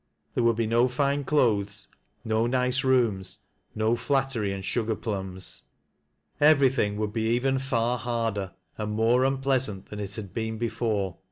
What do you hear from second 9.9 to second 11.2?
it had been before.